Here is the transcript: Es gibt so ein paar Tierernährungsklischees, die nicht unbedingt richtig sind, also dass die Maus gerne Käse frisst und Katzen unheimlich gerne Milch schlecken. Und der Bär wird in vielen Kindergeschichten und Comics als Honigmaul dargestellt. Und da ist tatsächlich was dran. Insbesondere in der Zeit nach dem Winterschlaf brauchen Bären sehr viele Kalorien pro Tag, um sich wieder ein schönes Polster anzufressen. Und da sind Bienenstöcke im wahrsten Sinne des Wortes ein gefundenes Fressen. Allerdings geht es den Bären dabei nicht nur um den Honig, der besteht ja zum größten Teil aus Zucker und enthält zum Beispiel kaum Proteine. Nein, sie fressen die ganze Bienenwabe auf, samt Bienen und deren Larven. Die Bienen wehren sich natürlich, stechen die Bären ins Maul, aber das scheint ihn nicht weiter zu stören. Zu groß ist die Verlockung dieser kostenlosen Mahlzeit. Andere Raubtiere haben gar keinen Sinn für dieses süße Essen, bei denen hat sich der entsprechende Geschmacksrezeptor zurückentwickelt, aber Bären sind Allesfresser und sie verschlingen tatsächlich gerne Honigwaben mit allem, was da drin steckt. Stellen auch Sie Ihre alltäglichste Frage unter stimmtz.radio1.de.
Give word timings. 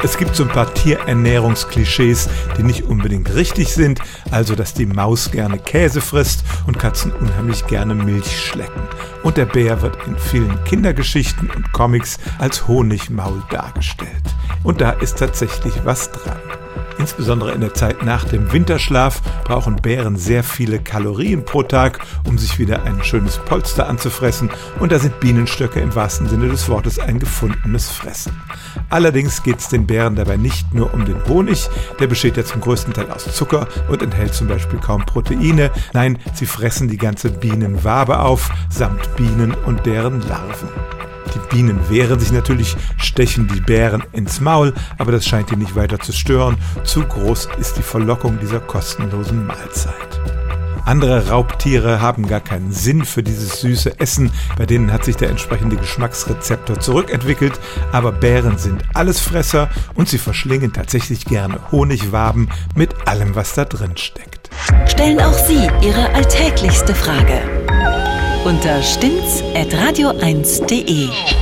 Es 0.00 0.16
gibt 0.16 0.36
so 0.36 0.44
ein 0.44 0.48
paar 0.48 0.72
Tierernährungsklischees, 0.74 2.28
die 2.56 2.62
nicht 2.62 2.84
unbedingt 2.84 3.34
richtig 3.34 3.74
sind, 3.74 4.00
also 4.30 4.54
dass 4.54 4.72
die 4.72 4.86
Maus 4.86 5.32
gerne 5.32 5.58
Käse 5.58 6.00
frisst 6.00 6.44
und 6.68 6.78
Katzen 6.78 7.12
unheimlich 7.12 7.66
gerne 7.66 7.96
Milch 7.96 8.40
schlecken. 8.40 8.82
Und 9.24 9.36
der 9.36 9.46
Bär 9.46 9.82
wird 9.82 9.96
in 10.06 10.16
vielen 10.16 10.62
Kindergeschichten 10.62 11.50
und 11.50 11.72
Comics 11.72 12.18
als 12.38 12.68
Honigmaul 12.68 13.42
dargestellt. 13.50 14.12
Und 14.62 14.80
da 14.80 14.90
ist 14.90 15.18
tatsächlich 15.18 15.74
was 15.84 16.12
dran. 16.12 16.38
Insbesondere 17.08 17.52
in 17.52 17.62
der 17.62 17.72
Zeit 17.72 18.02
nach 18.02 18.24
dem 18.24 18.52
Winterschlaf 18.52 19.22
brauchen 19.44 19.76
Bären 19.76 20.16
sehr 20.16 20.44
viele 20.44 20.78
Kalorien 20.78 21.42
pro 21.42 21.62
Tag, 21.62 22.00
um 22.26 22.36
sich 22.36 22.58
wieder 22.58 22.82
ein 22.82 23.02
schönes 23.02 23.38
Polster 23.38 23.88
anzufressen. 23.88 24.50
Und 24.78 24.92
da 24.92 24.98
sind 24.98 25.18
Bienenstöcke 25.18 25.80
im 25.80 25.94
wahrsten 25.94 26.28
Sinne 26.28 26.48
des 26.48 26.68
Wortes 26.68 26.98
ein 26.98 27.18
gefundenes 27.18 27.90
Fressen. 27.90 28.38
Allerdings 28.90 29.42
geht 29.42 29.58
es 29.58 29.68
den 29.70 29.86
Bären 29.86 30.16
dabei 30.16 30.36
nicht 30.36 30.74
nur 30.74 30.92
um 30.92 31.06
den 31.06 31.24
Honig, 31.26 31.70
der 31.98 32.08
besteht 32.08 32.36
ja 32.36 32.44
zum 32.44 32.60
größten 32.60 32.92
Teil 32.92 33.10
aus 33.10 33.24
Zucker 33.34 33.68
und 33.88 34.02
enthält 34.02 34.34
zum 34.34 34.46
Beispiel 34.46 34.78
kaum 34.78 35.06
Proteine. 35.06 35.70
Nein, 35.94 36.18
sie 36.34 36.44
fressen 36.44 36.88
die 36.88 36.98
ganze 36.98 37.30
Bienenwabe 37.30 38.18
auf, 38.18 38.50
samt 38.68 39.16
Bienen 39.16 39.54
und 39.64 39.86
deren 39.86 40.20
Larven. 40.28 40.68
Die 41.34 41.54
Bienen 41.54 41.88
wehren 41.88 42.20
sich 42.20 42.32
natürlich, 42.32 42.76
stechen 42.96 43.48
die 43.48 43.60
Bären 43.60 44.02
ins 44.12 44.40
Maul, 44.40 44.74
aber 44.98 45.12
das 45.12 45.26
scheint 45.26 45.52
ihn 45.52 45.58
nicht 45.58 45.76
weiter 45.76 45.98
zu 45.98 46.12
stören. 46.12 46.56
Zu 46.84 47.02
groß 47.02 47.48
ist 47.58 47.76
die 47.76 47.82
Verlockung 47.82 48.38
dieser 48.40 48.60
kostenlosen 48.60 49.46
Mahlzeit. 49.46 50.20
Andere 50.88 51.28
Raubtiere 51.28 52.00
haben 52.00 52.26
gar 52.26 52.40
keinen 52.40 52.72
Sinn 52.72 53.04
für 53.04 53.22
dieses 53.22 53.60
süße 53.60 54.00
Essen, 54.00 54.30
bei 54.56 54.64
denen 54.64 54.90
hat 54.90 55.04
sich 55.04 55.16
der 55.16 55.28
entsprechende 55.28 55.76
Geschmacksrezeptor 55.76 56.80
zurückentwickelt, 56.80 57.60
aber 57.92 58.10
Bären 58.10 58.56
sind 58.56 58.84
Allesfresser 58.94 59.68
und 59.94 60.08
sie 60.08 60.16
verschlingen 60.16 60.72
tatsächlich 60.72 61.26
gerne 61.26 61.58
Honigwaben 61.70 62.48
mit 62.74 63.06
allem, 63.06 63.34
was 63.34 63.52
da 63.52 63.66
drin 63.66 63.98
steckt. 63.98 64.48
Stellen 64.86 65.20
auch 65.20 65.34
Sie 65.34 65.68
Ihre 65.82 66.08
alltäglichste 66.14 66.94
Frage 66.94 67.42
unter 68.48 68.82
stimmtz.radio1.de. 68.82 71.37